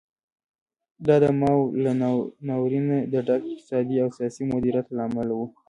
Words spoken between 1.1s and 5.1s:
د ماوو له ناورینه د ډک اقتصادي او سیاسي مدیریت له